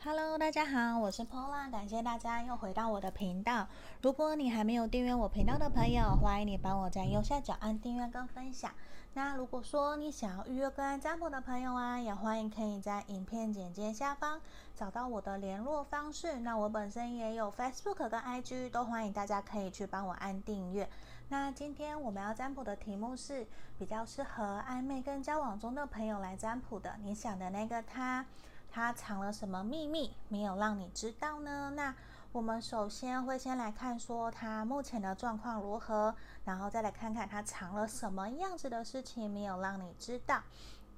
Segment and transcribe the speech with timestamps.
[0.00, 3.66] Hello，大家好，我是 Pola，感谢大家又回到我的频道。
[4.00, 8.70] 如果你还没有订阅我频道的朋友，欢迎你帮我在右下角按订阅跟分享。
[9.14, 14.40] 那如果说你想要预约个案占卜的朋友啊，也欢迎可以在影片简介下方
[14.72, 16.38] 找到我的联络方式。
[16.38, 20.88] 那我本身也有 Facebook 跟 IG，都欢迎大家可以去帮我按订阅。
[21.28, 23.44] 那今天我们要占卜的题目是
[23.76, 26.96] 比较适合暧昧跟交往中的朋友来占卜的。
[27.02, 28.24] 你想的那个他。
[28.70, 31.72] 他藏了什么秘密没有让你知道呢？
[31.74, 31.94] 那
[32.30, 40.42] 我们首先会先来看说他目前的状况如何，然后再来看看他藏了什么样子的事情没有让你知道。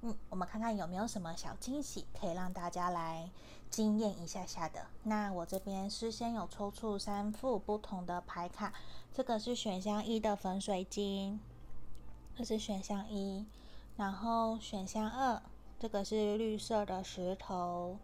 [0.01, 3.29] 嗯，我们看看有没有什么小惊喜可以让大家来
[3.69, 4.87] 惊艳一下下的。
[5.03, 8.73] 那我这边事先有抽出三副不同的牌卡，
[9.13, 11.39] 这个是选项一的粉水晶，
[12.35, 13.45] 这是选项一，
[13.95, 15.41] 然后选项二。
[15.81, 17.97] 这个是绿色的石头，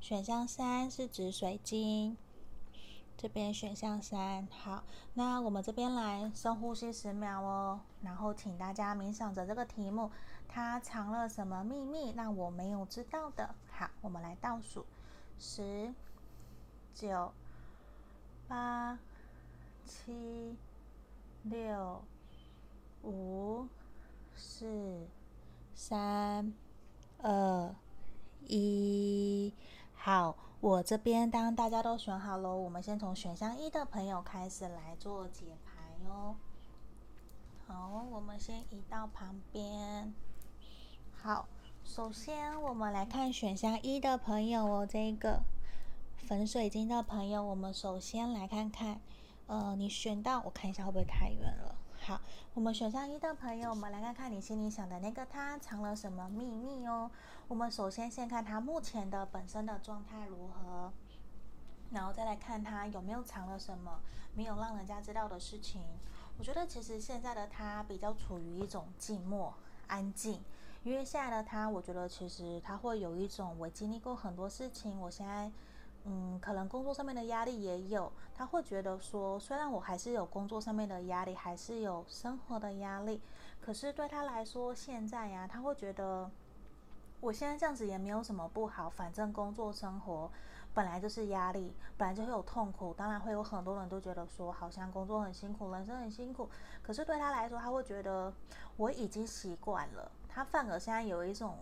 [0.00, 2.16] 选项三是紫水晶，
[3.18, 4.48] 这边选项三。
[4.50, 10.10] 好，那我们这边来深呼吸十秒哦，然后请大家冥想着这个题目，
[10.48, 13.54] 它藏了什么秘密，让我没有知道的。
[13.72, 14.86] 好，我们来倒数，
[15.38, 15.92] 十、
[16.94, 17.30] 九、
[18.48, 18.98] 八、
[19.84, 20.56] 七、
[21.42, 22.02] 六、
[23.02, 23.68] 五、
[24.34, 25.06] 四、
[25.74, 26.54] 三。
[27.20, 27.74] 二
[28.46, 29.52] 一，
[29.94, 36.36] 好，我这边当大家都选好了，我们先从选项一的朋友开始来做解牌哟。
[37.66, 40.14] 好，我们先移到旁边。
[41.12, 41.48] 好，
[41.84, 45.42] 首先我们来看选项一的朋友哦，这个
[46.16, 49.00] 粉水晶的朋友，我们首先来看看，
[49.48, 51.74] 呃，你选到，我看一下会不会太远了。
[52.08, 52.18] 好，
[52.54, 57.10] 我们选项一的朋友，我们来看看你心里想的那个他藏了什么秘密哦。
[57.48, 60.90] 我们首先先看他目前的本身的状态如何，
[61.90, 64.00] 然后再来看他有没有藏了什么
[64.34, 65.82] 没有让人家知道的事情。
[66.38, 69.52] 我觉得其实现在的他比较处于一种寂寞、
[69.88, 70.42] 安静，
[70.84, 75.52] 因为现在的他，我觉得其实他会有一种我经历过很多事情，我现在。
[76.10, 83.20] 嗯，可能工作上面的压力也有，他会觉得说，虽然我还是有工作上面的压力，还是有生活的压力，
[83.60, 86.30] 可是对他来说，现在呀，他会觉得
[87.20, 90.30] 我现在这样子也没有什么不好，反正工作生活
[90.72, 96.48] 本来就是压力，本来就会有痛苦，当然会有很多人都觉得说，好像工作很辛苦，人生很辛苦，
[96.82, 98.32] 可是对他来说，他会觉得
[98.78, 101.54] 我已经习惯了，他反而现在有一种。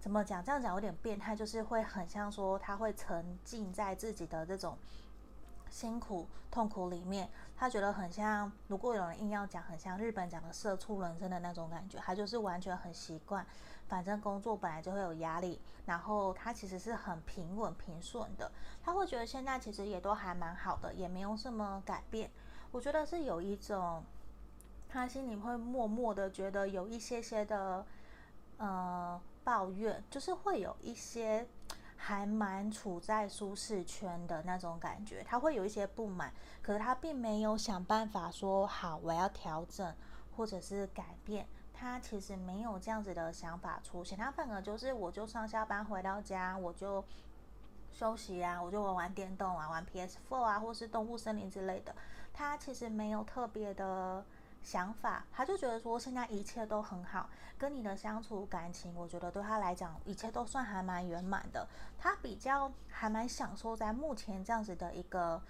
[0.00, 0.42] 怎么讲？
[0.42, 4.78] 这样讲有点变态，就是会很像说他会沉浸在自己的这种
[5.68, 8.50] 辛苦痛苦里面，他觉得很像。
[8.68, 13.46] 如果有人硬要讲，很像日本讲的“社畜人生”的那种感觉，他就是完全很习惯。
[13.88, 18.50] 反正工作本来就会有压力，然后他其实是很平稳平顺的。
[18.82, 22.30] 他会觉得现在其实也都还蛮好的，也没有什么改变。
[22.70, 24.02] 我觉得是有一种，
[24.88, 27.84] 他心里会默默的觉得有一些些的，
[28.56, 29.20] 呃。
[29.44, 31.46] 抱怨就是会有一些
[31.96, 39.94] 还蛮处在舒适圈的那种感觉，他会有一些不满，可是他并没有想办法说好我要调整
[40.36, 47.04] 或者是改变，他其实没有这样子的想法出现，他反而就是我就上下班回到家我就
[47.90, 51.94] 休息啊，我就玩玩电动啊，玩 PS4 啊，或是动物森林之类的，
[52.32, 54.24] 他其实没有特别的。
[54.62, 57.28] 想法，他就觉得说现在一切都很好，
[57.58, 61.66] 跟你的相处感情，我觉得对他来讲一切都算还蛮圆满的。
[61.98, 65.40] 他比较还蛮享受在目前这样子的一个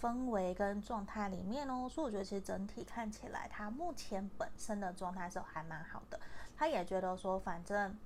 [0.00, 6.20] 氛围跟状态里面哦，所以我觉得其实整体看起来，他目前本身的状态是还蛮好的。
[6.56, 7.96] 他也觉得说，反正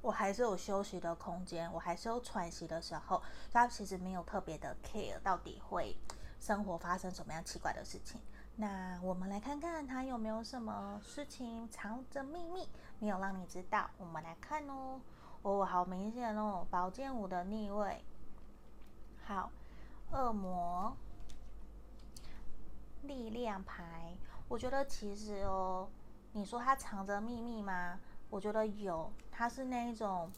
[0.00, 3.20] 我还是有休息的空间，我还是有喘息的时候，
[3.50, 5.96] 他其实没有特别的 care 到底会
[6.38, 8.20] 生活发生什么样奇怪的事情。
[8.60, 13.88] 那我们来看看他有没有什么事情藏着秘密没有让你知道。
[13.98, 15.00] 我们来看哦，
[15.42, 18.04] 哦，好明显哦，宝剑五的逆位，
[19.24, 19.52] 好，
[20.10, 20.96] 恶魔，
[23.02, 24.16] 力量牌。
[24.48, 25.88] 我觉得其实哦，
[26.32, 28.00] 你说他藏着秘密吗？
[28.28, 30.28] 我觉得有，他是那一种。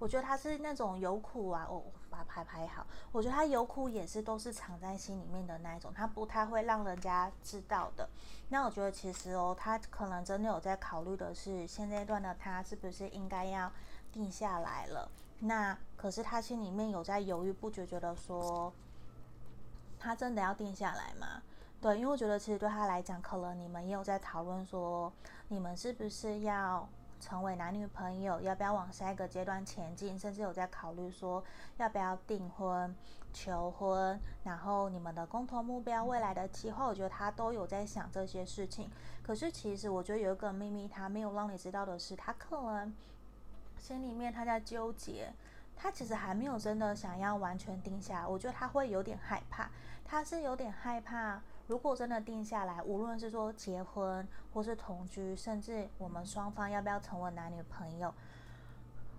[0.00, 2.84] 我觉得他是那种有苦啊，哦，把牌拍好。
[3.12, 8.08] 我觉得他有苦也是都是藏在心里面的那一种，他不太会让人家知道的。
[8.48, 13.70] 那我觉得其实哦，他可能真的有在考虑的是，现阶段的他是不是应该要
[14.12, 15.08] 定下来了？
[15.38, 18.72] 那可是他心里面有在犹豫不决，觉得说
[19.98, 21.42] 他真的要定下来吗？
[21.80, 25.10] 对，因为我觉得其实对他来讲，可能你们也有在讨论说，
[25.48, 26.86] 你们是不是要
[27.20, 31.44] 成为男女朋友，要不要往下一个阶段前进，甚至有在考虑说
[31.76, 32.96] 要不要订婚、
[33.32, 38.90] 求婚，然后你们的共同目标、未来的计划，我觉得他都有在想这些事情。
[39.22, 42.92] 可是其实我觉得有一个秘密，他没有让你知道的是，他可能
[43.78, 45.32] 心里面他在纠结，
[45.76, 48.26] 他其实还没有真的想要完全定下来。
[48.26, 49.70] 我觉得他会有点害怕，
[50.04, 51.40] 他是有点害怕。
[51.70, 58.12] 如果真的定下来，无论是说结婚，或是同居，甚至我们双方要不要成为男女朋友，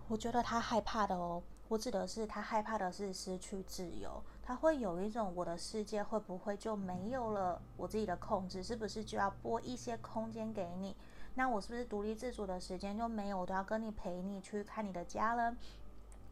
[0.09, 1.41] 我觉得他害怕的哦。
[1.69, 8.61] 我指的是他害怕的是失去自由，他会有一种我的世界会不会就没有了我自己的控制？
[8.61, 10.93] 是不是就要拨一些空间给你？
[11.35, 13.39] 那我是不是独立自主的时间就没有？
[13.39, 15.55] 我都要跟你陪你去看你的家人，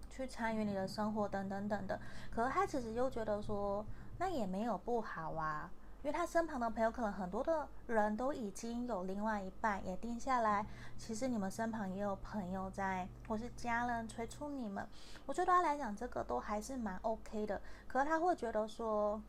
[0.10, 1.98] 去参与你的生活等等等等。
[2.30, 3.86] 可是他其实又觉得说，
[4.18, 5.72] 那也没有不好啊。
[6.02, 10.66] 因为他身旁的朋友，可能很多的人都已经有另外一半也定下来。
[10.98, 14.88] 其实你们身旁也有朋友在，或是家人催促你们。
[15.26, 17.62] 我觉得他来讲，这个都还是蛮 OK 的。
[17.86, 19.22] 可是他会觉得说，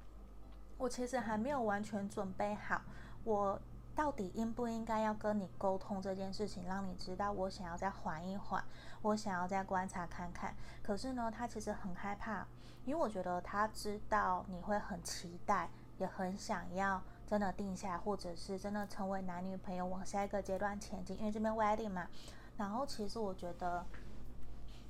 [0.78, 2.80] 我其实还没有完全准备好，
[3.24, 3.60] 我
[3.96, 8.62] 到底应不应该要跟你沟通这件事情，让你知道我想要再缓一缓，
[9.02, 10.54] 我想要再观察看看。
[10.84, 12.46] 可是呢，他其实很害怕，
[12.84, 15.68] 因为我觉得他知道你会很期待。
[16.00, 21.16] 也很想要真的定下，或者是真的成为男女朋友，往下一个阶段前进。
[21.18, 22.08] 因为这边 wedding 嘛，
[22.56, 23.84] 然后其实我觉得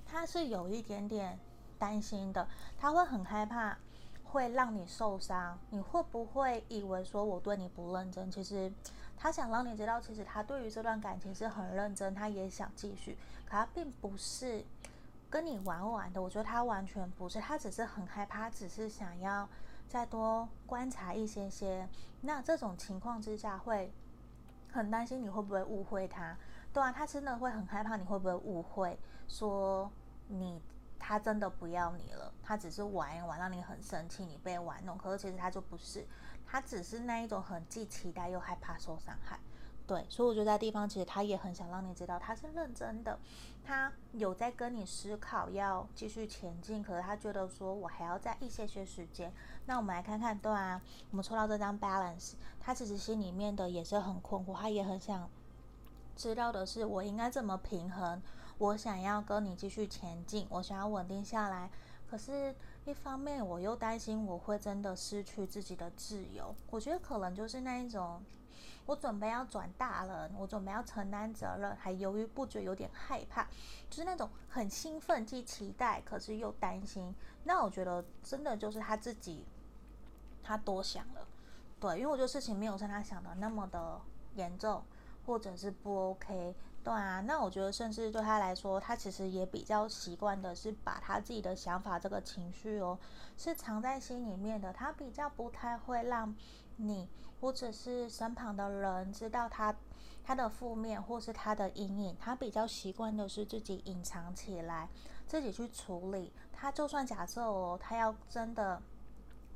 [0.06, 1.36] 他是有一点点
[1.80, 2.46] 担心的，
[2.78, 3.76] 他会很害怕
[4.22, 5.58] 会让你受伤。
[5.70, 8.30] 你会不会以为说我对你不认真？
[8.30, 8.72] 其实
[9.16, 14.64] 他想让你知道，其实他对于这段感情是很认真，他也想继续，可他并不是
[15.28, 16.22] 跟你玩玩的。
[16.22, 19.48] 我觉得他完全不是，他只是很害怕，只是想要。
[19.90, 21.88] 再多观察一些些，
[22.20, 23.92] 那这种情况之下会
[24.70, 26.36] 很担心你会不会误会他，
[26.72, 28.96] 对啊，他真的会很害怕你会不会误会，
[29.26, 29.90] 说
[30.28, 30.62] 你
[30.96, 36.06] 他真的不要你了，他只是玩一玩让你很生气，你被玩弄，可是其实他就不是，
[36.46, 39.40] 他只是那一种很既期待又害怕受伤害。
[39.90, 43.18] 对，所以我觉得在地方，其实他也很想让你知道他是认真的，
[43.64, 49.32] 他有在跟你思考要继续前进，可是他觉得说我还要再一些些时间。
[49.66, 55.28] 那我们来看看，对啊，我们抽到这张 balance，他其实心里面的也是很困惑，他也很想
[56.14, 58.22] 知道的是我应该怎么平衡，
[58.58, 61.68] 我想要跟你继续前进，我想要稳定下来，
[62.08, 62.54] 可是
[62.84, 68.22] 一方面我又担心我会真的失去自己的自由，我觉得可能就是那一种。
[68.86, 73.46] 我准备要转大人，我准备要承担责任，还犹豫不决，有点害怕，
[73.88, 77.14] 就是那种很兴奋既期待，可是又担心。
[77.44, 79.46] 那我觉得真的就是他自己，
[80.42, 81.26] 他多想了，
[81.78, 84.00] 对，因为我觉得事情没有像他想的那么的
[84.34, 84.82] 严重，
[85.24, 87.20] 或者是不 OK，对啊。
[87.20, 92.98] 那我觉得甚至对他来说，他其实也比较习惯的是把他自己的想法、这个情绪哦，
[93.36, 96.34] 是藏在心里面的，他比较不太会让
[96.86, 97.08] 你。
[97.40, 99.74] 或者是身旁的人知道他
[100.22, 104.90] 他的负面，或是他的阴影，他比较习惯的是自己隐藏起来，
[105.26, 106.30] 自己去处理。
[106.52, 108.82] 他就算假设哦，他要真的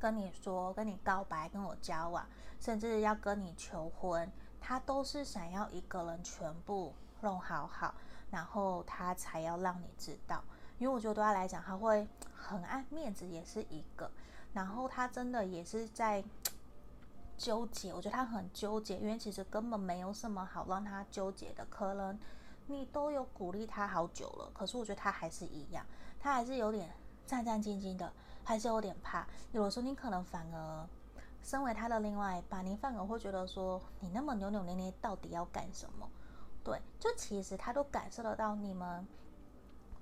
[0.00, 2.26] 跟你说、跟你告白、跟我交往，
[2.58, 7.94] 甚至要跟你求婚，他都是想要一个人全部弄好好，
[8.30, 10.42] 然后他才要让你知道。
[10.78, 14.10] 因为我觉得对他来讲，他会很爱面子，也是一个。
[14.54, 16.24] 然后他真的也是在。
[17.36, 21.66] 纠结，我觉得他很纠结，因为其实根本没有什么好让他纠结的。
[21.68, 22.18] 可能
[22.66, 25.84] 你都有鼓励他好久了，可是我觉得他还是一样，
[26.20, 26.90] 他还是有点
[27.26, 28.12] 战战兢兢的，
[28.44, 29.26] 还是有点怕。
[29.52, 30.86] 有的时候你可能反而
[31.42, 36.08] 身为他的另外一半，你反而会觉得说，你那么扭扭捏捏，到底要干什么？
[36.62, 39.06] 对，就其实他都感受得到你们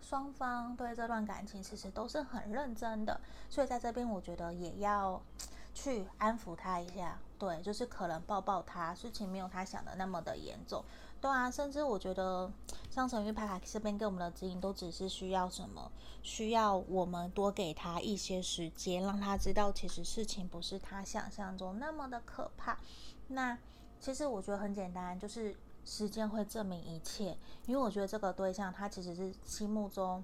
[0.00, 5.20] 双方对这段感情其实都是很认真的，所以在这边我觉得也要。
[5.74, 10.84] 去安抚他一下，对，就是可能抱抱他，事情没有他想的那么的严重，
[11.20, 12.50] 对啊，甚至我觉得
[12.90, 15.90] 像神諭牌卡这边给我们的指引，都只是需要什么，
[16.22, 22.78] 需要我们多给他一些时间，让他知道其实事情不是他想象中那么的可怕。
[23.28, 23.56] 那
[23.98, 27.36] 其实我觉得很简单，就是时间会证明一切，
[27.66, 30.22] 因为我觉得这个对象他其实是心目中，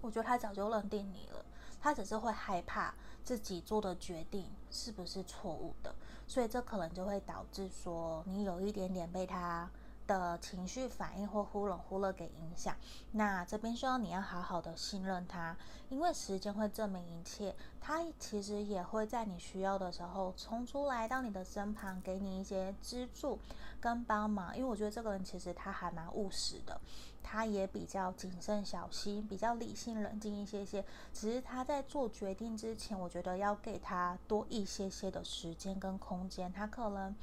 [0.00, 1.41] 我觉得他早就认定你了。
[1.82, 5.92] 他只是会害怕自己做的决定是不是错误的，
[6.28, 9.68] 所以这可能就会导致说你有一点点被他
[10.06, 12.76] 的情绪反应或忽冷忽热给影响。
[13.12, 15.56] 那这边需要你要好好的信任他，
[15.88, 17.54] 因为时间会证明一切。
[17.80, 23.38] 他其实也会在你需要的时候冲出来到你的身旁，给你一些资助
[23.80, 24.56] 跟帮忙。
[24.56, 26.80] 因为我觉得这个人其实他还蛮务实的，
[27.22, 30.84] 他也比较谨慎小心，比较理性冷静一些些。
[31.12, 36.52] 只是他在做决定之前，我觉得要给他多一些些的时间跟空间。
[36.52, 37.14] 他可能。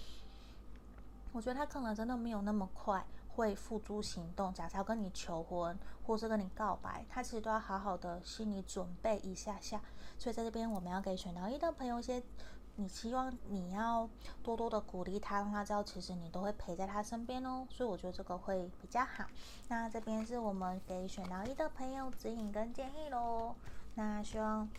[1.31, 4.51] 我觉得他可能真的没有那么快会付诸行动。
[4.51, 9.79] 假设要跟你求婚，或是跟你告白，他其实都要好好的心理准备一下下。
[10.17, 12.23] 所以在这边，我们要给选到一的朋友一些，
[12.79, 14.07] 你希望你要
[14.41, 17.67] 多多的鼓励他，让他知道其实你都会陪在他身边哦。
[17.69, 19.25] 所以我觉得这个会比较好。
[19.67, 23.53] 那这边是我们给选到一的朋友指引跟建议喽。
[23.95, 24.69] 那希望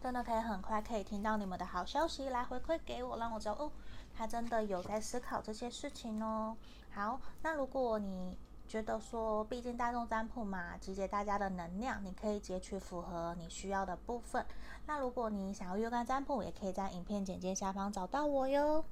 [0.00, 3.72] 真的可以很快可以听到你们的好消息来回馈给我，让我知道哦。
[4.16, 6.56] 他真的有在思考这些事情哦。
[6.94, 14.44] 好，那如果你觉得说，毕竟大众占卜嘛，集结大家的能量，你可以截取符合你需要的部分。
[14.86, 18.84] 那如果你想要月干占卜，也可以在影片简介下方找到我哟。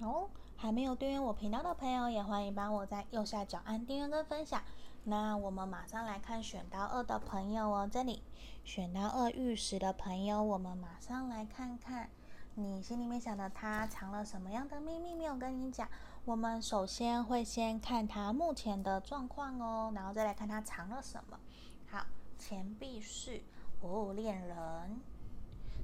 [0.00, 4.62] 好，还没有订阅我频道的朋友，也欢迎帮我在右下角按订阅跟分享。
[5.04, 8.22] 那我们马上来看选到二的朋友哦，这里
[8.64, 12.10] 选到二玉石的朋友，我们马上来看看。
[12.54, 15.88] 你心里面想的他藏了什么样的秘密没有跟你讲？
[16.28, 21.40] 我们首先会先看他目前的状况哦，然后再来看他藏了什么。
[21.86, 22.04] 好，
[22.38, 23.40] 钱币是，
[23.80, 25.00] 哦，恋人，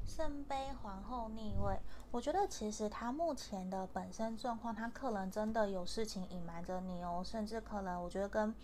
[0.05, 1.81] 圣杯皇后逆位。
[2.11, 8.55] 我觉得其实他目前的本身状况，他可能真的有事情隐瞒着你哦，甚至可能我觉得跟。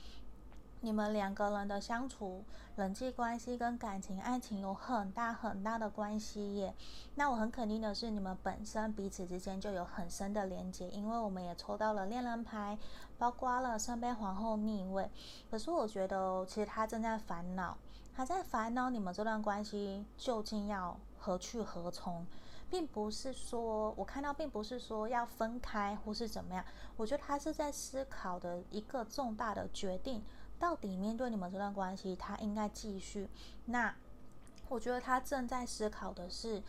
[0.83, 2.43] 你们两个人的相处、
[2.75, 6.75] 人际关系跟感情、爱情有很大很大的关系耶。
[7.17, 12.79] 那我很肯定的是，你们本身彼此之间就有很深的连接，因为我们也抽到了恋人牌，
[13.19, 15.11] 包括了圣杯皇后逆位。
[15.51, 17.77] 可是我觉得，其实他正在烦恼，
[18.15, 22.27] 他在烦恼你们这段关系究竟要何去何从，
[22.71, 26.65] 并不是说我看到，并不是说要分开或是怎么样。
[26.97, 30.25] 我觉得他是在思考的一个重大的决定。
[30.61, 33.31] 到底面对你们这段关系，他应该继续？
[33.65, 33.97] 那
[34.69, 36.63] 我觉得他正在思考的是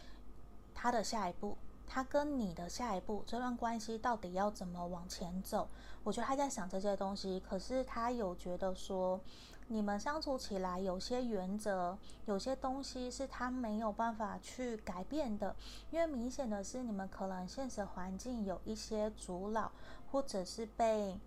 [0.74, 5.68] 他的下一步，他跟你的下一步，这段关系到底要怎么往前走？
[6.06, 9.20] 我觉得他在想这些东西，可是他有觉得说，
[9.68, 15.54] 你们相处起来有些原则，有些东西是他没有办法去改变的，
[15.92, 19.70] 因为明显的是你们可能现实环境有一些阻挠，
[20.12, 21.20] 或者是被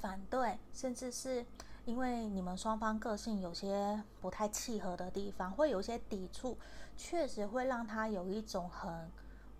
[0.00, 1.46] 反对，甚至是。
[1.86, 6.58] 因为你们双方个性有些不太契合的地方，会有一些抵触，
[6.96, 9.08] 确实会让他有一种很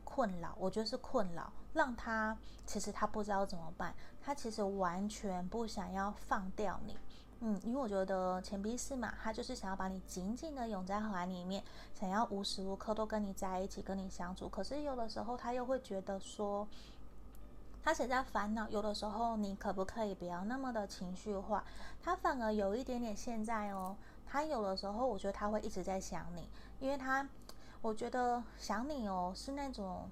[0.03, 0.53] 困扰。
[0.59, 6.99] 我觉得是困扰，让他其实他不知道怎么办，他其实完全不想要放掉你。
[7.39, 11.63] 嗯，因为我觉得钱币四嘛，他就是想要把你紧紧的拥在怀里面，
[11.95, 14.49] 想要无时无刻都跟你在一起，跟你相处。
[14.49, 16.67] 可是有的时候他又会觉得说。
[17.87, 21.63] 他现在烦恼，有的时候你可不可以不要那么的情绪化？
[22.03, 26.51] 他反而有一点点现在哦，他有的时候我觉得他会一直在想你，
[26.81, 27.29] 因为他
[27.81, 30.11] 我觉得想你哦是那种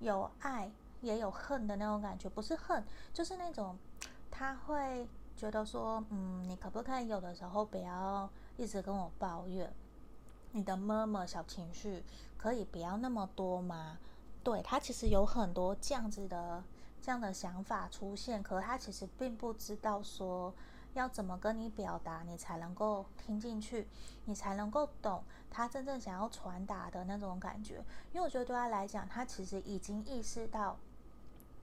[0.00, 0.68] 有爱
[1.00, 3.78] 也有恨的那种感觉，不是恨，就是那种
[4.28, 9.72] 他会觉得说，嗯，你可不可以有的时候不要一直跟我抱怨，
[10.50, 12.02] 你的 murmur 小情绪
[12.36, 13.96] 可以不要那么多吗？
[14.42, 16.64] 对，他其实有很多这样子的。
[17.06, 20.52] 这样的想法出现，可他其实并不知道说
[20.94, 23.86] 要怎么跟你表达，你才能够听进去，
[24.24, 27.76] 你才能够懂他真正想要传达的那种感觉。
[28.12, 30.76] 因为我觉得对他来讲，他其实已经意识到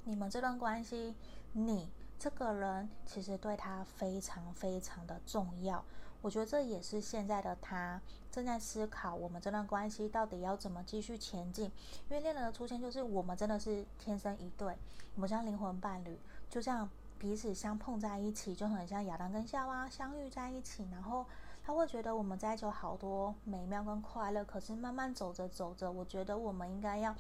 [0.05, 1.13] 你们这段关系，
[1.51, 5.83] 你这个人其实对他非常非常的重要。
[6.24, 8.01] 我觉得这也是现在的他
[8.32, 11.65] 正在思考，我们这段关系到底要怎么继续前进。
[11.65, 14.77] 因为恋人的出现，就是我们真的是天生一对，
[15.15, 16.18] 我们像灵魂伴侣，
[16.50, 16.89] 就像
[17.20, 20.88] 彼此相碰在一起，就很像亚当跟夏娃相遇在一起。
[20.94, 21.25] 然后
[21.62, 24.46] 他会觉得我们在一起有好多美妙跟快乐。
[24.46, 27.13] 可是慢慢走着走着，我觉得我们应该要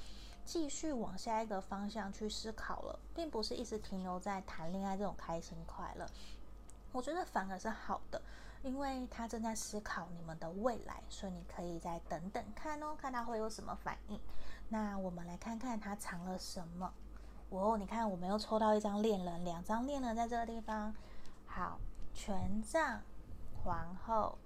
[0.45, 6.07] 继续往下一个方向去思考了，并不是一直停留在谈恋爱这种开心快乐。
[6.93, 8.21] 我觉得反而是好的。
[8.63, 14.19] 因为他正在思考你们的未来，所以你可以再等等看哦，看他会有什么反应。
[14.69, 16.91] 那我们来看看他藏了什么。
[17.49, 20.91] 哦，你看，我们又抽到一张恋人，两张恋人在这个地方。
[21.45, 21.77] 好，
[22.11, 22.99] 权杖、
[23.63, 24.37] 皇后，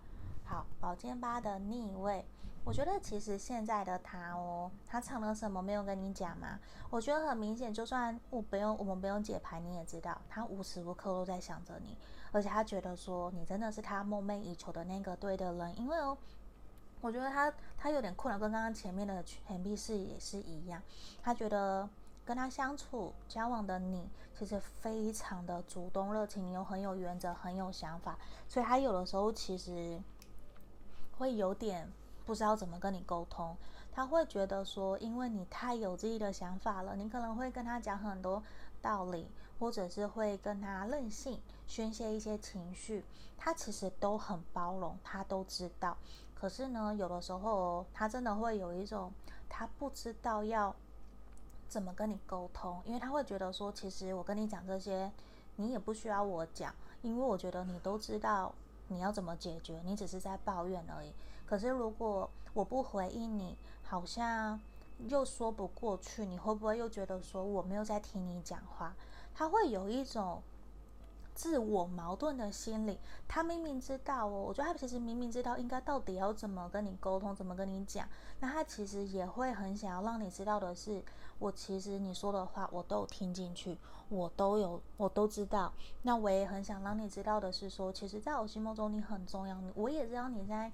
[0.43, 2.25] 好，宝剑八的逆位，
[2.65, 6.59] 我觉得其实现在的他哦，他藏了什么没有跟你讲吗？
[6.89, 11.97] 我觉得很明显，就算我不用我们不用解牌，你也知道，他无时无刻都在想着你，
[12.31, 16.17] 而且他觉得说你真的是他梦寐以求的那个对的人，因为哦，
[17.01, 20.81] 我觉得他他有点困扰，跟刚刚前面的钱币是也是一样，
[21.21, 21.89] 他觉得。
[22.27, 28.19] 跟他相处交往的你，其实非常的主动热情，你又很有原则，很有想法，
[28.49, 29.97] 所以他有的时候其实
[31.17, 31.89] 会有点
[32.25, 33.55] 不知道怎么跟你沟通。
[33.93, 38.43] 他会觉得说，因为你太有自己的想法了，你可能会跟他讲很多
[38.81, 43.03] 道理，或者是会跟他任性宣泄一些情绪，
[43.37, 45.97] 他其实都很包容，他都知道。
[46.35, 49.11] 可是呢，有的时候他真的会有一种，
[49.49, 50.75] 他不知道要。
[51.69, 52.81] 怎么跟你沟通？
[52.85, 55.11] 因为他会觉得说，其实我跟你讲这些，
[55.57, 58.55] 你也不需要我讲，因为我觉得你都知道
[58.87, 61.11] 你要怎么解决，你只是在抱怨而已。
[61.45, 64.57] 可是如果我不回应你，好像
[65.09, 68.95] 又说不过去，你会不会又觉得说我没有在听你讲话？
[69.37, 70.41] 他会有一种。
[71.37, 81.03] 自我矛盾的心理，他明明知道哦，我觉得他其实明明知道应该到底要怎么跟你沟通，怎么跟你讲，那他其实也会很想要让你知道的是，
[81.37, 83.77] 我其实你说的话我都有听进去，
[84.09, 85.71] 我都有，我都知道。
[86.01, 90.71] 那我也很想让你知道的是说，其实在我心目中你很重要，我也知道你在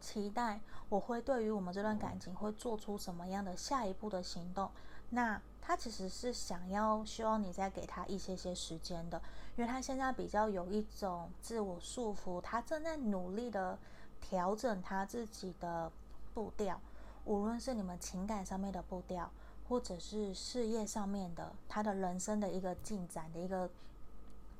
[0.00, 4.70] 期待我会对于我们这段感情会做出什么样的下一步的行动。
[5.10, 9.20] 那他其实是想要希望你再给他一些些时间的。
[9.56, 13.76] 因为他现在比较有一种自我束缚，他正在努力的
[14.20, 15.90] 调整他自己的
[16.32, 16.80] 步调，
[17.24, 19.28] 无论是你们情感上面的步调，
[19.68, 23.68] 或者是事业上面的，他的人生的一个进展的一个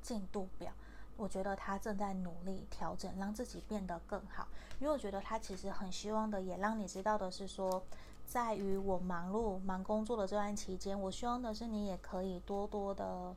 [0.03, 0.73] 进度表，
[1.17, 4.49] 我觉得他正在努力调整，让自己变得更好。
[4.81, 7.83] 因为我觉得他其实很希望的，也让你知道的是说，
[8.27, 13.35] 在于我忙碌忙工作的这段期间，我希望的是你也可以多多的。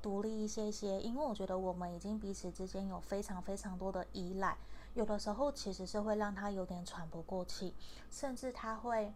[0.00, 4.56] 独立一些些，因为我觉得我们已经彼此之间有非常非常多的依赖，
[4.94, 7.74] 有的时候其实是会让他有点喘不过气，
[8.08, 9.12] 甚至他会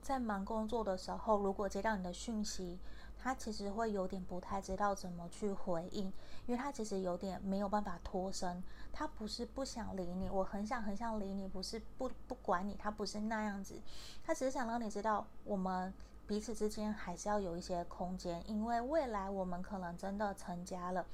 [0.00, 2.78] 在忙工作的时候，如果接到你的讯息，
[3.22, 6.06] 他其实会有点不太知道怎么去回应，
[6.46, 8.62] 因为他其实有点没有办法脱身，
[8.92, 13.80] 他不是不想理你，我很想很想理你，不是不不管你，他不是那样子，
[14.24, 15.92] 他只是想让你知道我们。
[16.26, 21.04] 彼此之间还是要有一些空间，因为未来我们可能真的成家了，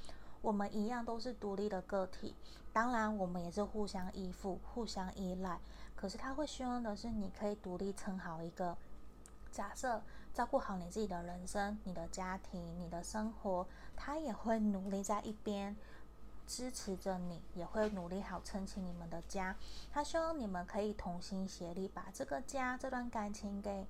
[0.43, 2.35] 我们一样都是独立的个体。
[2.71, 5.59] 当然，我们也是互相依附、互相依赖。
[5.95, 8.77] 可是他会希望的是，你可以独立成好一个
[9.51, 10.03] 假设，
[10.37, 13.65] 照顾好你自己的人生、你的家庭、你的生活。
[13.95, 15.75] 他也会努力在一边
[16.45, 19.55] 支持着你，也会努力好撑起你们的家。
[19.91, 23.87] 他希望你们可以同心协力，把这个家、这段感情给。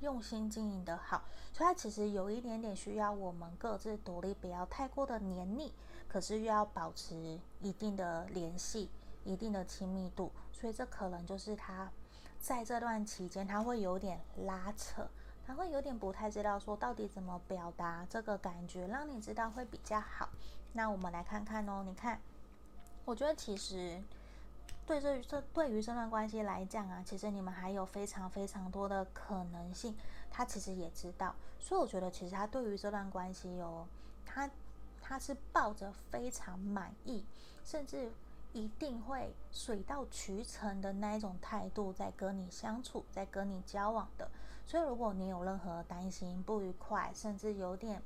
[0.00, 5.72] 用心经营的好，所以他其实有一点点需要我们各自独立，不要太过的黏腻，
[6.06, 8.90] 可是又要保持一定的联系、
[9.24, 10.30] 一定的亲密度。
[10.52, 11.90] 所以这可能就是他
[12.38, 15.08] 在这段期间他会有点拉扯，
[15.46, 20.28] 他会有点不太知道说到底怎么表达这个感觉，让你知道会比较好。
[20.72, 22.20] 那我们来看看哦，你看，
[23.04, 24.02] 我觉得其实。
[24.84, 29.96] 对这这对于这段关系来讲啊，其实你们还有非常非常多的可能性。
[30.30, 33.84] 他其实也知道，所以我觉得其实他对于这段关系哦，
[34.24, 34.48] 他
[35.02, 37.24] 他是抱着非常满意，
[37.64, 38.12] 甚至
[38.52, 44.30] 一定会水到渠成的那一种态度在跟你相处，在跟你交往的。
[44.66, 48.02] 所以如果你有任何担心、不愉快，甚至有点。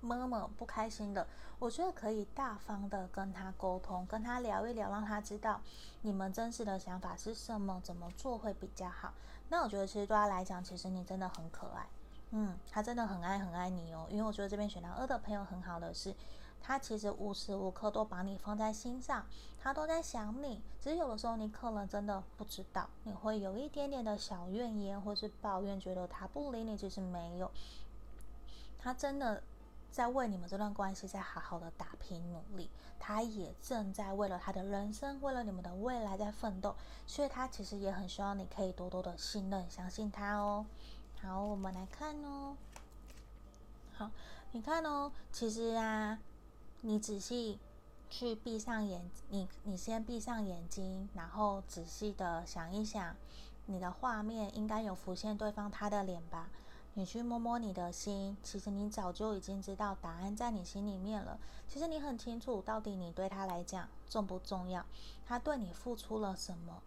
[0.00, 1.26] 么么不开心的，
[1.58, 5.58] 我觉得可以大方的跟他沟通，跟他聊一聊，让他知道
[6.02, 9.14] 你们真实的想法是什么，怎么做会比较好。
[9.48, 11.86] 那我觉得其实对他来讲，其实你真的很可爱，
[12.32, 14.06] 嗯，他真的很爱很爱你哦。
[14.10, 16.14] 因为我觉得这边选到二的朋友很好的是，
[16.66, 19.26] 他其实无时无刻都把你放在心上，
[19.60, 20.62] 他都在想你。
[20.80, 27.50] 只是有的时候你可能真的不知道，你会有一点点的小怨言或是抱怨，觉得他不理你，其实没有，
[28.78, 29.42] 他真的。
[29.90, 36.74] 在为你们这段关系在好好的打拼努力，他也正在为了他的人生，为了你们的未来在奋斗，
[37.06, 40.66] 所以他其实也很希望你可以多多的信任、相信他哦。
[41.22, 42.56] 好，我们来看哦。
[43.92, 44.10] 好，
[44.50, 46.18] 你看哦，其实啊，
[46.86, 47.58] 你仔细
[48.10, 53.16] 去闭上眼，你你先闭上眼睛，然后仔细的想一想，
[53.64, 56.50] 你的画面应该有浮现对方他的脸吧。
[56.92, 61.38] 你去摸摸你的心，其实你早就已经知道答案在你心里面了。
[61.66, 64.84] 其实你很清楚，到底你对他来讲重不重要，
[65.26, 66.82] 他对你付出了什么。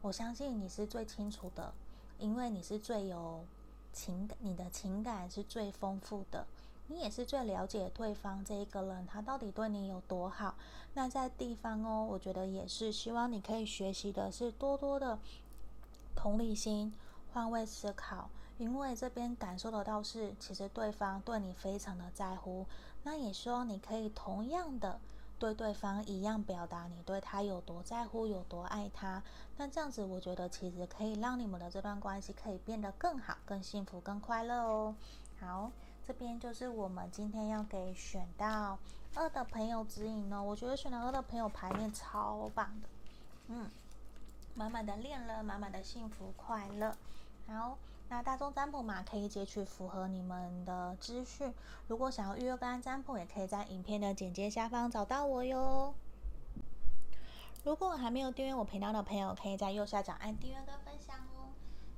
[0.00, 1.74] 我相信你是最清楚的，
[2.18, 3.44] 因为你是最有
[3.92, 6.46] 情感，你的情感是最丰富的，
[6.92, 10.54] 你也是最了解对方这一个人，他到底对你有多好。
[10.94, 15.18] 那在地方哦，我觉得也是希望你可以学习的是多多的
[16.14, 16.92] 同理心、
[17.32, 18.28] 换位思考。
[18.58, 22.66] 因为这边感受得到是，其实对方对你非常的在乎，
[23.02, 25.00] 那也说你可以同样的
[25.38, 29.20] 对对方一样表达你对他有多在乎，有多爱他。
[29.56, 34.94] 那这样子，我觉得其实可以让你们的这段关系可以变得更好、更幸福、更快乐哦。
[35.40, 35.72] 好，
[36.06, 38.78] 这边就是我们今天要给选到
[39.14, 40.42] 二的朋友指引哦。
[40.42, 42.88] 我觉得选到二的朋友牌面超棒的，
[43.48, 43.70] 嗯，
[44.54, 46.96] 满满的恋人，满满的幸福快乐。
[47.46, 47.78] 好。
[48.08, 51.50] 那大众占卜嘛，可以截取符合你们的资讯。
[51.88, 55.94] 如果想要预约个案占卜，也可以在影片的简介下方找到我哟。
[57.64, 61.31] 如果还没有订阅我频道的朋友，可以在右下角按订阅跟分享。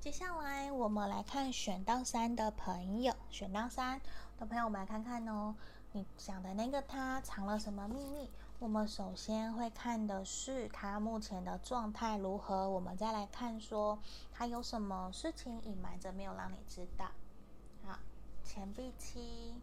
[0.05, 3.99] 接下来我们来看选到三的朋友，选到三
[4.37, 5.55] 的朋友，我们来看看哦，
[5.93, 8.31] 你想的那个他藏了什么秘密？
[8.59, 13.99] 我们首先会看的是他目前的状态如何，我们再来看说
[14.31, 17.07] 他有什么事情隐瞒着没有让你知道。
[17.87, 17.99] 好，
[18.45, 19.55] 钱币七，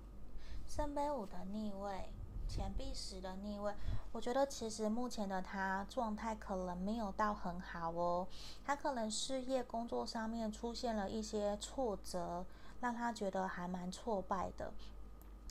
[0.66, 2.12] 圣杯五的逆位，
[2.52, 3.74] 钱币十的逆位。
[4.12, 8.28] 我觉得其实目前的他状态可能没有到很好哦，
[8.66, 12.46] 他可能事业工作上面出现了一些挫折，
[12.82, 14.74] 让他觉得还蛮挫败的。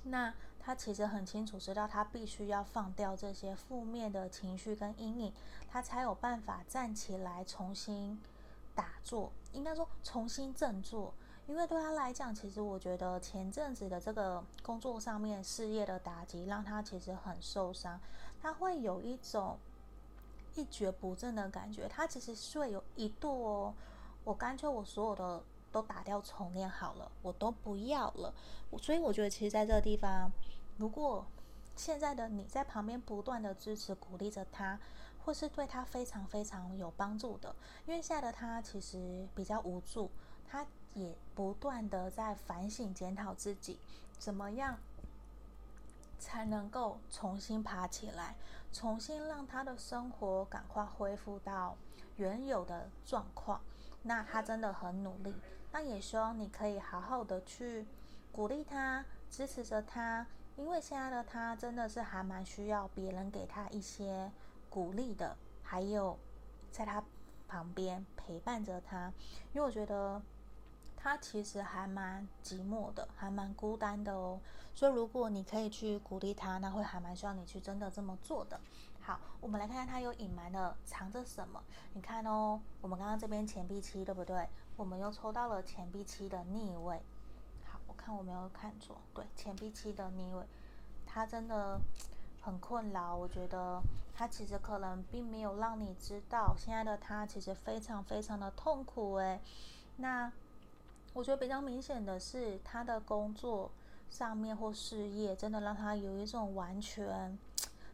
[0.04, 5.32] 那他其实很清楚知道，他必须要放掉这些负面的情绪跟阴影，
[5.70, 8.20] 他才有办法站起来重新
[8.74, 11.14] 打坐，应该说重新振作。
[11.50, 18.00] 因为对他来讲，其实我觉得前阵子的这个工作上面事业的打击，让他其实很受伤，
[18.40, 19.58] 他会有一种
[20.54, 21.88] 一蹶不振的感觉。
[21.88, 23.74] 他其实是会有一度哦，
[24.22, 25.42] 我干脆我所有的。
[25.72, 28.34] 都打掉重练好了，我都不要了。
[28.82, 30.28] 所以我觉得，其实在这个地方，
[30.78, 31.24] 如果
[31.76, 34.80] 现在的你在旁边不断的支持、鼓励着他，
[35.24, 37.54] 或是对他非常非常有帮助的，
[37.86, 40.10] 因为现在的他其实比较无助，
[40.44, 43.78] 他也不断的在反省、检讨自己，
[44.18, 44.78] 怎么样
[46.18, 48.36] 才能够重新爬起来，
[48.72, 51.76] 重新让他的生活赶快恢复到
[52.16, 53.60] 原有的状况。
[54.02, 55.34] 那他真的很努力。
[55.72, 57.86] 那也希望你可以好好的去
[58.32, 60.26] 鼓励他，支持着他，
[60.56, 64.32] 因为现在的他真的是还蛮需要别人给他一些
[64.68, 66.18] 鼓励的，还有
[66.72, 67.04] 在他
[67.46, 69.12] 旁边陪伴着他，
[69.52, 70.20] 因为我觉得
[71.02, 74.38] 他其实还蛮寂寞的，还蛮孤单的哦。
[74.74, 78.60] 所以如果你可以去鼓励他，那会还蛮需要你去真的这么做的。
[79.00, 81.62] 好，我们来看看他有隐瞒的藏着什么。
[81.94, 84.46] 你看哦，我们刚刚这边钱币七，对不对？
[84.76, 87.02] 我们又抽到了钱币七的逆位。
[87.64, 90.44] 好，我看我没有看错，对，钱币七的逆位，
[91.06, 91.80] 他真的
[92.42, 93.16] 很困扰。
[93.16, 93.82] 我觉得
[94.14, 99.14] 他其实可能并没有让你知道，现在的他其实非常非常的痛苦。
[99.14, 99.40] 诶，
[99.96, 100.30] 那
[101.12, 103.70] 我觉得比较明显的是，他的工作
[104.08, 107.36] 上面或事业，真的让他有一种完全。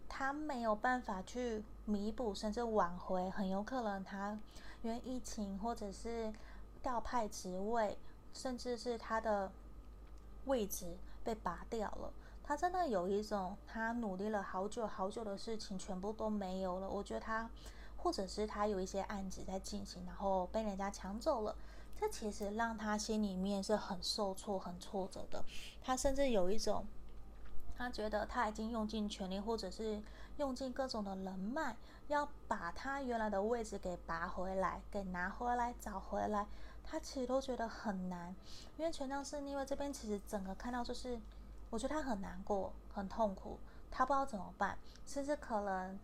[0.08, 4.38] 他没有办法去弥补，甚至挽回，很有可能他
[4.82, 6.32] 因为疫情或者是
[6.82, 7.98] 调派职位，
[8.32, 9.50] 甚至是他的
[10.44, 12.12] 位置被拔掉了。
[12.44, 16.88] 他真的有一种他努力了好久好久的事情全部都没有了。
[16.88, 17.50] 我觉得他，
[17.96, 21.56] 或者是他有一些案子在进行，然后被人家抢走了，
[22.00, 25.44] 这其实让他心里面是很受挫、很挫折的。
[25.82, 26.86] 他甚至有一种。
[27.78, 30.02] 他觉得他已经用尽全力，或者是
[30.38, 31.76] 用尽各种的人脉，
[32.08, 36.46] 要把他原来的位置给拔回来，给拿回来，找回来。
[36.82, 38.34] 他其实都觉得很难，
[38.78, 41.20] 因为权杖四逆位这边其实整个看到就是，
[41.68, 43.58] 我觉得他很难过，很痛苦，
[43.90, 45.98] 他不知道怎么办，甚至可能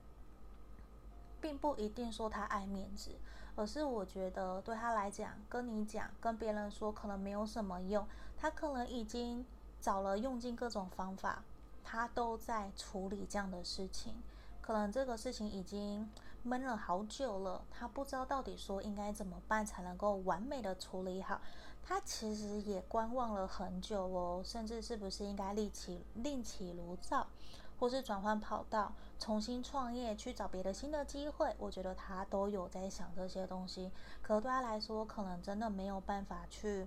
[1.40, 3.12] 并不一定说他爱面子，
[3.56, 9.44] 而是我觉得对他来讲，跟你讲，跟别人说可能没有什么用，他可能已经
[9.80, 11.42] 找了用尽各种方法。
[11.84, 14.14] 他都在处理这样的事情，
[14.60, 16.08] 可能这个事情已经
[16.44, 21.40] 闷了好久了，他不知道到底说应该怎么办才能够完美的处理好。
[21.82, 27.26] 他其实也观望了很久哦，甚至是不是应该另起另起炉灶，
[27.82, 31.52] 或是转换跑道，重新创业，去找别的新的机会。
[31.58, 33.90] 我觉得他都有在想这些东西，
[34.22, 36.86] 可对他来说，可能真的没有办法去。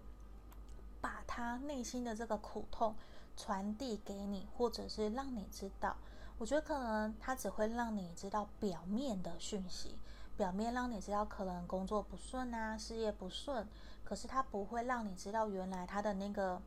[1.02, 2.96] 把他内心的这个苦痛
[3.36, 5.98] 传递给你，或者是让你知道。
[6.38, 9.98] 我觉得可能他只会让你知道表面的讯息，
[10.38, 13.68] 表面让你知道可能工作不顺啊，事业不顺，
[14.06, 16.62] 可是他不会让你知道原来他的那个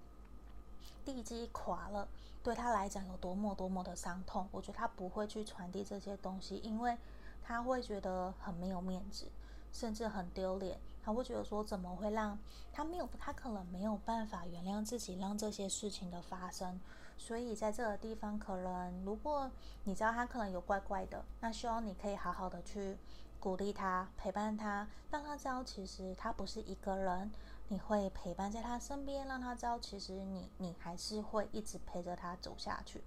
[1.04, 2.08] 地基垮了，
[2.42, 4.48] 对他来讲有多么多么的伤痛。
[4.50, 6.96] 我觉得他不会去传递这些东西，因为
[7.42, 9.26] 他会觉得很没有面子，
[9.72, 10.78] 甚至很丢脸。
[11.02, 12.38] 他会觉得说，怎么会让
[12.72, 16.78] 他没有，他可能没有办法原谅自己，让这些事情的发生。
[17.16, 19.50] 所以在这个地方，可能如果
[19.84, 22.96] 你知道他可能有怪怪的，那希望你可以好好的去
[23.40, 27.30] 鼓励他，陪伴他，让他知道其实他不是一个人，
[27.68, 33.02] 你会陪伴在他身边，让他知道其实你你还是会一直陪着他走下去。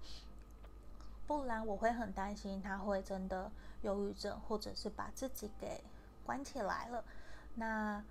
[1.26, 3.50] 不然我会很担心他会真的
[3.82, 5.82] 忧郁症，或者是把自己给
[6.24, 7.04] 关起来了，
[7.54, 8.02] 那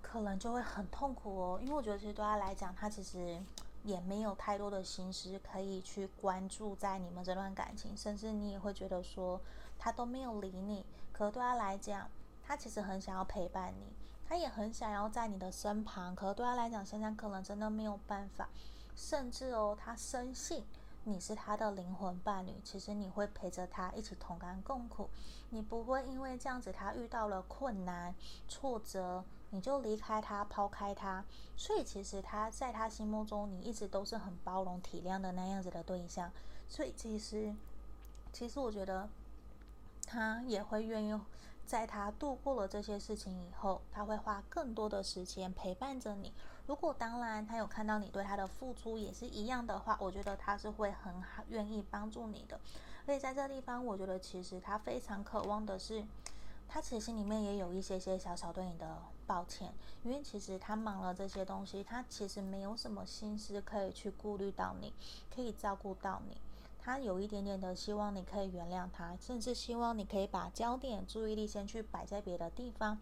[0.00, 1.58] 可能就会很痛苦哦。
[1.60, 3.42] 因为我觉得其实对他来讲，他其实。
[3.84, 9.40] 也没有太多的心思可以去关注在你们这段感情，甚至你也会觉得说
[9.76, 10.86] 他都没有理你。
[11.12, 12.08] 可对他来讲，
[12.44, 13.92] 他其实很想要陪伴你，
[14.32, 16.16] 他也很想要在你的身旁。
[16.16, 18.48] 可是对他来讲，现在可能真的没有办法。
[18.96, 20.64] 甚至哦，他深信
[21.04, 25.10] 你是他的灵魂伴侣，其实你会陪着他一起同甘共苦，
[25.50, 28.14] 你不会因为这样子他遇到了困难
[28.48, 29.22] 挫折。
[29.50, 31.22] 你就离开他，抛开他，
[31.54, 36.32] 所以其实他在他心目中，你一直都是很包容、体谅的那样子的对象。
[36.70, 37.54] 所以其实，
[38.32, 39.06] 其实我觉得
[40.06, 41.20] 他也会愿意，
[41.72, 46.30] 在他度过了这些事情以后，他会花更多的时间陪伴着你。
[46.66, 52.60] 如果当然他有看到你对他的付出也是一样的话，我觉得他是会很好愿意帮助你的。
[53.06, 56.04] 所以在这个地方，我觉得其实他非常渴望的是，
[56.68, 58.98] 他其实心里面也有一些些小小对你的。
[59.24, 64.92] 抱歉，因为其实他忙了这些东西，他其实没有什么心思可以去顾虑到你，
[65.34, 66.36] 可以照顾到你。
[66.84, 72.98] 他有一点点的希望你可以原谅他，甚至希望你可以把焦点、注意力先去摆在别的地方，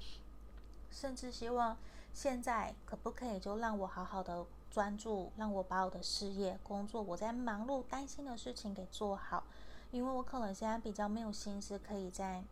[0.91, 1.77] 甚至希望
[2.13, 9.45] 现在可不可以就让我好好的专注，让我把我的事业、工作，我在忙碌、担心的事情给做好，
[9.91, 12.45] 因为我可能现在比较没有心思可以再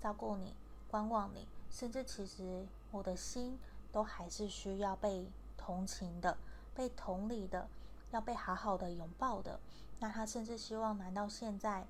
[0.00, 0.54] 照顾你、
[0.88, 2.66] 观望你，甚至其实。
[2.92, 3.58] 我的心
[3.92, 5.26] 都还是需要被
[5.58, 6.38] 同情的，
[6.74, 7.68] 被同理的，
[8.10, 9.58] 要被好好的拥抱的。
[9.98, 11.86] 那他甚至希望，难道现在，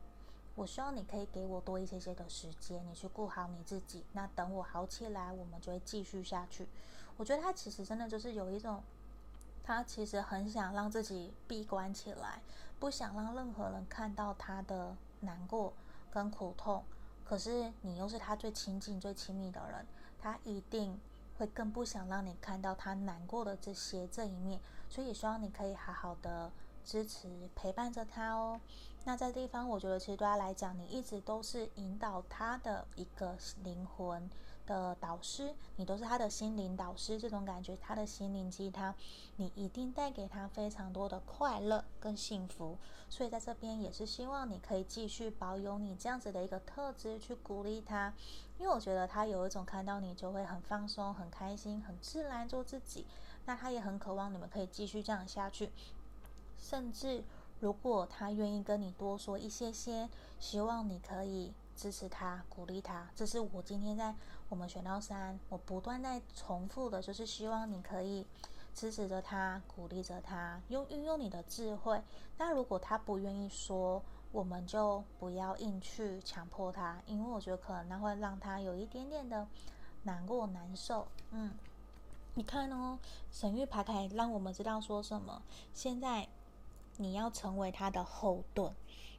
[0.54, 4.04] 我希望你可以给我多一些些的时间，你去顾好你自己。
[4.12, 6.68] 那等我好起来，我们就会继续下去。
[7.16, 8.82] 我觉得他其实真的就是有一种，
[9.62, 12.40] 他其实很想让自己闭关起来，
[12.78, 15.72] 不想让任何人看到他的难过
[16.10, 16.84] 跟苦痛。
[17.24, 19.86] 可是你又是他最亲近、最亲密的人。
[20.18, 20.98] 他一定
[21.38, 26.50] 会更不想让你看到他难过的这些这一面，所以也希望你可以好好的
[26.86, 28.60] 支持陪伴着他哦。
[29.04, 34.28] 那在地方，我觉得其实对他来讲，你一直都是引导他的一个灵魂
[34.66, 38.94] 的导师，你都是他的心灵导师，这种感觉，他的心灵鸡汤，
[39.36, 42.78] 你一定带给他非常多的快乐跟幸福。
[43.08, 48.12] 所以在这边也是希望你可以继续保有你这样子的一个特质，去鼓励他，
[48.58, 53.06] 因为我觉得他有一种看到你就会很放松、很开心、很自然做自己。
[53.48, 55.70] 那他也很渴望你们可以继续这样下去，
[56.58, 57.24] 甚至
[57.60, 61.52] 如果他愿意跟你多说一些些，希望你可以。
[61.76, 64.14] 支持他，鼓励他，这是我今天在
[64.48, 68.24] 我们选到三，我不断在重复的，就是希望你可以
[68.74, 72.02] 支持着他，鼓励着他，用运用你的智慧。
[72.38, 79.46] 那如果他不愿意说，我们就不要硬去强迫他，因为我觉得可能那会让他有一点点的
[80.04, 81.06] 难过、难受。
[81.32, 81.52] 嗯，
[82.32, 82.98] 你看哦，
[83.30, 85.42] 神域牌卡让我们知道说什么？
[85.74, 86.26] 现在
[86.98, 88.74] 你要成为他的后盾。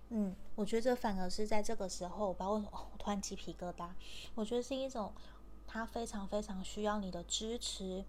[0.10, 3.90] 嗯，我觉得这反而是在这个时候，包括我突然鸡皮疙瘩。
[4.36, 5.12] 我觉得是一种
[5.68, 8.06] 他非常非常需要你的支持，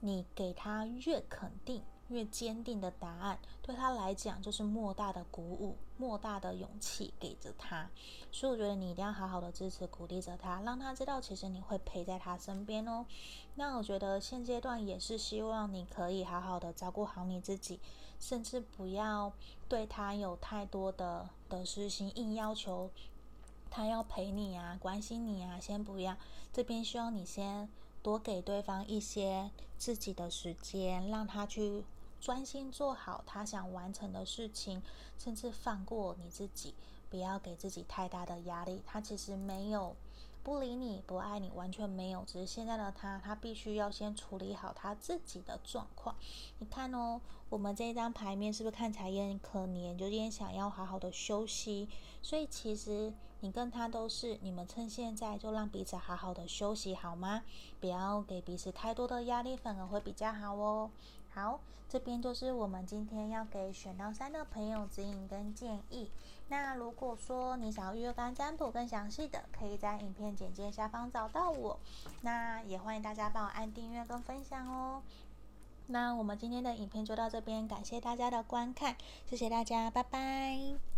[0.00, 7.88] 你给他越肯定、越坚定的答案，对他来讲就是莫大的鼓舞、莫大的勇气给着他。
[8.32, 13.06] 所以我觉得你一定要好好的支持、鼓励着他，让他知道其实你会陪在他身边哦。
[13.54, 17.78] 那我觉得现阶段也是希望你可以好好的照顾好你自己。
[18.18, 19.32] 甚至不要
[19.68, 22.90] 对他有太多的得失心，硬要求
[23.70, 26.16] 他要陪你啊、关心你啊，先不要。
[26.52, 27.68] 这边需要你先
[28.02, 31.84] 多给对方一些自己的时间，让他去
[32.20, 34.82] 专心做好他想完成的事情，
[35.18, 36.74] 甚至放过你自己，
[37.10, 38.82] 不要给自己太大的压力。
[38.86, 39.94] 他其实没有
[40.46, 42.22] 不理你、不爱你，完全没有。
[42.24, 46.14] 只是现在的他，他必须要先处理好他自己的状况。
[46.60, 49.98] 你看哦，我们这一张牌面是不是看起来也很可怜？
[49.98, 51.88] 就也想要好好的休息。
[52.22, 57.42] 所以其实你跟他都是，你们趁现在就让彼此好好的休息好吗？
[57.80, 60.88] 不要给彼此太多的压力，反而会比较好哦。
[61.30, 66.08] 好，这边就是我们今天要给选到三的朋友指引跟建议。
[66.48, 71.78] 那如果说你想要预约干占卜更详细的，可以在影片简介下方找到我。
[72.22, 75.02] 那也欢迎大家帮我按订阅跟分享哦。
[75.88, 80.95] 那我们今天的影片就到这边，感谢大家的观看，谢谢大家，拜拜。